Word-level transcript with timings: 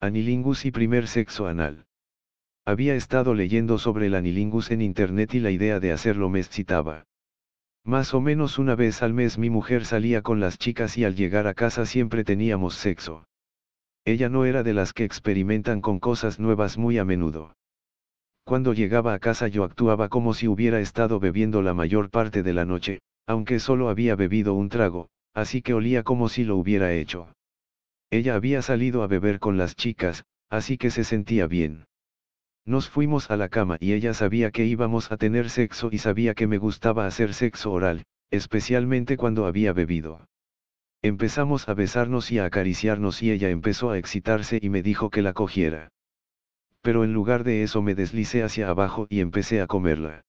Anilingus 0.00 0.64
y 0.64 0.70
primer 0.70 1.08
sexo 1.08 1.48
anal. 1.48 1.84
Había 2.64 2.94
estado 2.94 3.34
leyendo 3.34 3.78
sobre 3.78 4.06
el 4.06 4.14
anilingus 4.14 4.70
en 4.70 4.80
internet 4.80 5.34
y 5.34 5.40
la 5.40 5.50
idea 5.50 5.80
de 5.80 5.90
hacerlo 5.90 6.28
me 6.28 6.38
excitaba. 6.38 7.08
Más 7.82 8.14
o 8.14 8.20
menos 8.20 8.60
una 8.60 8.76
vez 8.76 9.02
al 9.02 9.12
mes 9.12 9.38
mi 9.38 9.50
mujer 9.50 9.84
salía 9.84 10.22
con 10.22 10.38
las 10.38 10.56
chicas 10.56 10.96
y 10.98 11.04
al 11.04 11.16
llegar 11.16 11.48
a 11.48 11.54
casa 11.54 11.84
siempre 11.84 12.22
teníamos 12.22 12.76
sexo. 12.76 13.26
Ella 14.04 14.28
no 14.28 14.44
era 14.44 14.62
de 14.62 14.72
las 14.72 14.92
que 14.92 15.02
experimentan 15.02 15.80
con 15.80 15.98
cosas 15.98 16.38
nuevas 16.38 16.78
muy 16.78 16.98
a 16.98 17.04
menudo. 17.04 17.56
Cuando 18.44 18.74
llegaba 18.74 19.14
a 19.14 19.18
casa 19.18 19.48
yo 19.48 19.64
actuaba 19.64 20.08
como 20.08 20.32
si 20.32 20.46
hubiera 20.46 20.78
estado 20.78 21.18
bebiendo 21.18 21.60
la 21.60 21.74
mayor 21.74 22.08
parte 22.08 22.44
de 22.44 22.52
la 22.52 22.64
noche, 22.64 23.00
aunque 23.26 23.58
solo 23.58 23.88
había 23.88 24.14
bebido 24.14 24.54
un 24.54 24.68
trago, 24.68 25.08
así 25.34 25.60
que 25.60 25.74
olía 25.74 26.04
como 26.04 26.28
si 26.28 26.44
lo 26.44 26.56
hubiera 26.56 26.92
hecho. 26.94 27.32
Ella 28.10 28.34
había 28.34 28.62
salido 28.62 29.02
a 29.02 29.06
beber 29.06 29.38
con 29.38 29.58
las 29.58 29.76
chicas, 29.76 30.24
así 30.48 30.78
que 30.78 30.90
se 30.90 31.04
sentía 31.04 31.46
bien. 31.46 31.86
Nos 32.64 32.88
fuimos 32.88 33.30
a 33.30 33.36
la 33.36 33.48
cama 33.48 33.76
y 33.80 33.92
ella 33.92 34.14
sabía 34.14 34.50
que 34.50 34.64
íbamos 34.64 35.12
a 35.12 35.16
tener 35.16 35.50
sexo 35.50 35.88
y 35.92 35.98
sabía 35.98 36.34
que 36.34 36.46
me 36.46 36.58
gustaba 36.58 37.06
hacer 37.06 37.34
sexo 37.34 37.72
oral, 37.72 38.04
especialmente 38.30 39.16
cuando 39.16 39.46
había 39.46 39.72
bebido. 39.72 40.26
Empezamos 41.02 41.68
a 41.68 41.74
besarnos 41.74 42.30
y 42.32 42.38
a 42.38 42.46
acariciarnos 42.46 43.22
y 43.22 43.30
ella 43.30 43.50
empezó 43.50 43.90
a 43.90 43.98
excitarse 43.98 44.58
y 44.60 44.68
me 44.68 44.82
dijo 44.82 45.10
que 45.10 45.22
la 45.22 45.32
cogiera. 45.32 45.90
Pero 46.82 47.04
en 47.04 47.12
lugar 47.12 47.44
de 47.44 47.62
eso 47.62 47.82
me 47.82 47.94
deslicé 47.94 48.42
hacia 48.42 48.68
abajo 48.68 49.06
y 49.08 49.20
empecé 49.20 49.60
a 49.60 49.66
comerla. 49.66 50.24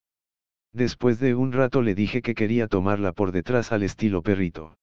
Después 0.73 1.19
de 1.19 1.33
un 1.33 1.51
rato 1.51 1.81
le 1.81 1.95
dije 1.95 2.21
que 2.21 2.35
quería 2.35 2.67
tomarla 2.67 3.13
por 3.13 3.31
detrás 3.31 3.71
al 3.71 3.83
estilo 3.83 4.21
perrito. 4.21 4.77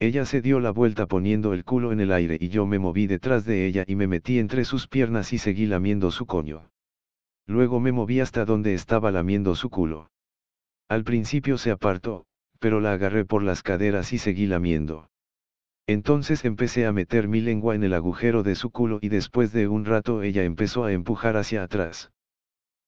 Ella 0.00 0.26
se 0.26 0.42
dio 0.42 0.60
la 0.60 0.70
vuelta 0.70 1.06
poniendo 1.06 1.52
el 1.52 1.64
culo 1.64 1.92
en 1.92 2.00
el 2.00 2.12
aire 2.12 2.36
y 2.40 2.48
yo 2.48 2.66
me 2.66 2.78
moví 2.78 3.06
detrás 3.06 3.44
de 3.44 3.66
ella 3.66 3.84
y 3.86 3.94
me 3.96 4.06
metí 4.06 4.38
entre 4.38 4.64
sus 4.64 4.88
piernas 4.88 5.32
y 5.32 5.38
seguí 5.38 5.66
lamiendo 5.66 6.10
su 6.10 6.26
coño. 6.26 6.70
Luego 7.46 7.80
me 7.80 7.92
moví 7.92 8.20
hasta 8.20 8.44
donde 8.44 8.74
estaba 8.74 9.10
lamiendo 9.10 9.54
su 9.54 9.70
culo. 9.70 10.10
Al 10.88 11.04
principio 11.04 11.58
se 11.58 11.70
apartó, 11.70 12.26
pero 12.58 12.80
la 12.80 12.92
agarré 12.92 13.24
por 13.24 13.42
las 13.42 13.62
caderas 13.62 14.12
y 14.12 14.18
seguí 14.18 14.46
lamiendo. 14.46 15.08
Entonces 15.86 16.44
empecé 16.44 16.86
a 16.86 16.92
meter 16.92 17.28
mi 17.28 17.40
lengua 17.40 17.74
en 17.74 17.84
el 17.84 17.92
agujero 17.92 18.42
de 18.42 18.54
su 18.54 18.70
culo 18.70 18.98
y 19.02 19.10
después 19.10 19.52
de 19.52 19.68
un 19.68 19.84
rato 19.84 20.22
ella 20.22 20.42
empezó 20.42 20.84
a 20.84 20.92
empujar 20.92 21.36
hacia 21.36 21.62
atrás. 21.62 22.10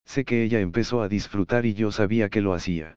Sé 0.06 0.24
que 0.24 0.42
ella 0.42 0.60
empezó 0.60 1.02
a 1.02 1.08
disfrutar 1.08 1.66
y 1.66 1.74
yo 1.74 1.92
sabía 1.92 2.30
que 2.30 2.40
lo 2.40 2.54
hacía. 2.54 2.96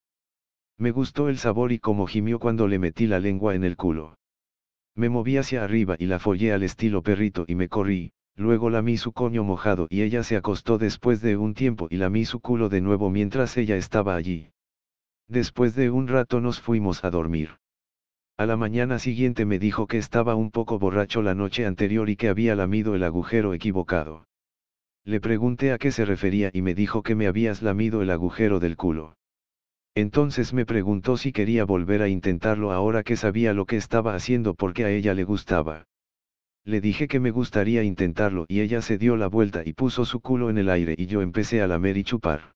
Me 0.80 0.92
gustó 0.92 1.28
el 1.28 1.38
sabor 1.38 1.74
y 1.74 1.80
como 1.80 2.08
gimió 2.08 2.40
cuando 2.40 2.66
le 2.66 2.80
metí 2.80 3.06
la 3.06 3.20
lengua 3.20 3.54
en 3.54 3.66
el 3.66 3.76
culo. 3.76 4.18
Me 4.96 5.10
moví 5.10 5.36
hacia 5.36 5.62
arriba 5.62 5.98
y 6.00 6.06
la 6.06 6.20
follé 6.20 6.54
al 6.54 6.64
estilo 6.64 7.04
perrito 7.04 7.44
y 7.50 7.56
me 7.56 7.68
corrí, 7.68 8.14
luego 8.38 8.70
lamí 8.70 8.96
su 8.96 9.12
coño 9.12 9.44
mojado 9.44 9.88
y 9.90 10.04
ella 10.04 10.24
se 10.24 10.38
acostó 10.38 10.78
después 10.78 11.20
de 11.22 11.36
un 11.36 11.54
tiempo 11.54 11.88
y 11.90 11.98
lamí 11.98 12.24
su 12.24 12.40
culo 12.40 12.70
de 12.70 12.80
nuevo 12.80 13.10
mientras 13.10 13.58
ella 13.58 13.76
estaba 13.76 14.16
allí. 14.16 14.52
Después 15.28 15.76
de 15.76 15.90
un 15.90 16.08
rato 16.08 16.40
nos 16.40 16.62
fuimos 16.62 17.04
a 17.04 17.10
dormir. 17.10 17.58
A 18.38 18.46
la 18.46 18.56
mañana 18.56 19.00
siguiente 19.00 19.44
me 19.44 19.60
dijo 19.60 19.86
que 19.86 19.98
estaba 19.98 20.36
un 20.36 20.50
poco 20.50 20.80
borracho 20.80 21.22
la 21.22 21.36
noche 21.36 21.66
anterior 21.66 22.10
y 22.10 22.16
que 22.16 22.30
había 22.30 22.56
lamido 22.56 22.96
el 22.96 23.04
agujero 23.04 23.54
equivocado. 23.54 24.28
Le 25.04 25.20
pregunté 25.20 25.74
a 25.74 25.78
qué 25.78 25.92
se 25.92 26.06
refería 26.06 26.52
y 26.54 26.62
me 26.62 26.74
dijo 26.74 27.04
que 27.04 27.16
me 27.16 27.28
habías 27.28 27.62
lamido 27.62 28.02
el 28.02 28.12
agujero 28.12 28.62
del 28.62 28.78
culo. 28.78 29.19
Entonces 29.96 30.54
me 30.54 30.66
preguntó 30.66 31.18
si 31.18 31.32
quería 31.32 31.66
volver 31.66 32.02
a 32.02 32.08
intentarlo 32.08 32.72
ahora 32.72 33.04
que 33.04 33.18
sabía 33.18 33.54
lo 33.54 33.66
que 33.66 33.78
estaba 33.78 34.16
haciendo 34.16 34.54
porque 34.54 34.86
a 34.86 34.92
ella 34.92 35.14
le 35.14 35.24
gustaba. 35.24 35.88
Le 36.64 36.82
dije 36.82 37.08
que 37.08 37.20
me 37.20 37.32
gustaría 37.32 37.84
intentarlo 37.84 38.46
y 38.48 38.62
ella 38.62 38.82
se 38.82 38.98
dio 38.98 39.16
la 39.16 39.28
vuelta 39.28 39.64
y 39.66 39.74
puso 39.74 40.06
su 40.06 40.20
culo 40.20 40.50
en 40.50 40.58
el 40.58 40.70
aire 40.70 40.96
y 40.98 41.08
yo 41.08 41.22
empecé 41.22 41.62
a 41.62 41.68
lamer 41.68 41.98
y 41.98 42.04
chupar. 42.04 42.54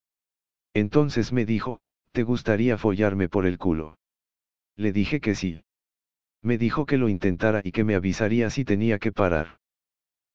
Entonces 0.73 1.31
me 1.31 1.45
dijo, 1.45 1.79
¿te 2.11 2.23
gustaría 2.23 2.77
follarme 2.77 3.29
por 3.29 3.45
el 3.45 3.57
culo? 3.57 3.97
Le 4.75 4.91
dije 4.91 5.19
que 5.19 5.35
sí. 5.35 5.63
Me 6.41 6.57
dijo 6.57 6.85
que 6.85 6.97
lo 6.97 7.09
intentara 7.09 7.61
y 7.63 7.71
que 7.71 7.83
me 7.83 7.95
avisaría 7.95 8.49
si 8.49 8.65
tenía 8.65 8.99
que 8.99 9.11
parar. 9.11 9.59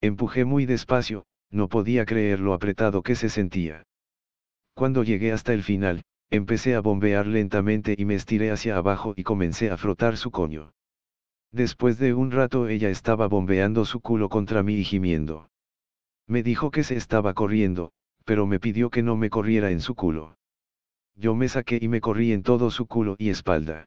Empujé 0.00 0.44
muy 0.44 0.64
despacio, 0.64 1.26
no 1.50 1.68
podía 1.68 2.04
creer 2.04 2.40
lo 2.40 2.54
apretado 2.54 3.02
que 3.02 3.14
se 3.14 3.28
sentía. 3.28 3.84
Cuando 4.74 5.02
llegué 5.02 5.32
hasta 5.32 5.52
el 5.52 5.62
final, 5.62 6.02
empecé 6.30 6.74
a 6.74 6.80
bombear 6.80 7.26
lentamente 7.26 7.94
y 7.96 8.04
me 8.04 8.14
estiré 8.14 8.50
hacia 8.50 8.76
abajo 8.76 9.14
y 9.16 9.24
comencé 9.24 9.70
a 9.70 9.76
frotar 9.76 10.16
su 10.16 10.30
coño. 10.30 10.72
Después 11.52 11.98
de 11.98 12.12
un 12.12 12.30
rato 12.30 12.68
ella 12.68 12.90
estaba 12.90 13.26
bombeando 13.26 13.84
su 13.84 14.00
culo 14.00 14.28
contra 14.28 14.62
mí 14.62 14.74
y 14.74 14.84
gimiendo. 14.84 15.50
Me 16.26 16.42
dijo 16.42 16.70
que 16.70 16.84
se 16.84 16.96
estaba 16.96 17.32
corriendo, 17.32 17.92
pero 18.24 18.46
me 18.46 18.60
pidió 18.60 18.90
que 18.90 19.02
no 19.02 19.16
me 19.16 19.30
corriera 19.30 19.70
en 19.70 19.80
su 19.80 19.94
culo. 19.94 20.36
Yo 21.14 21.34
me 21.34 21.48
saqué 21.48 21.78
y 21.80 21.88
me 21.88 22.00
corrí 22.00 22.32
en 22.32 22.42
todo 22.42 22.70
su 22.70 22.86
culo 22.86 23.16
y 23.18 23.30
espalda. 23.30 23.86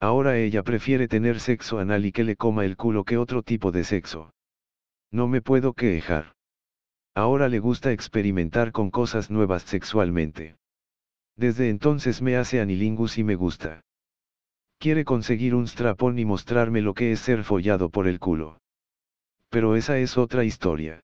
Ahora 0.00 0.36
ella 0.36 0.64
prefiere 0.64 1.06
tener 1.06 1.38
sexo 1.38 1.78
anal 1.78 2.04
y 2.04 2.10
que 2.10 2.24
le 2.24 2.34
coma 2.34 2.64
el 2.64 2.76
culo 2.76 3.04
que 3.04 3.16
otro 3.16 3.44
tipo 3.44 3.70
de 3.70 3.84
sexo. 3.84 4.34
No 5.12 5.28
me 5.28 5.40
puedo 5.40 5.74
quejar. 5.74 6.34
Ahora 7.14 7.48
le 7.48 7.60
gusta 7.60 7.92
experimentar 7.92 8.72
con 8.72 8.90
cosas 8.90 9.30
nuevas 9.30 9.62
sexualmente. 9.62 10.56
Desde 11.42 11.70
entonces 11.70 12.22
me 12.22 12.36
hace 12.36 12.60
anilingus 12.60 13.18
y 13.18 13.24
me 13.24 13.34
gusta. 13.34 13.80
Quiere 14.78 15.04
conseguir 15.04 15.56
un 15.56 15.66
strapón 15.66 16.16
y 16.20 16.24
mostrarme 16.24 16.82
lo 16.82 16.94
que 16.94 17.10
es 17.10 17.18
ser 17.18 17.42
follado 17.42 17.90
por 17.90 18.06
el 18.06 18.20
culo. 18.20 18.58
Pero 19.48 19.74
esa 19.74 19.98
es 19.98 20.16
otra 20.16 20.44
historia. 20.44 21.00